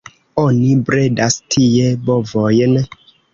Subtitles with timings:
[0.43, 2.75] Oni bredas tie bovojn.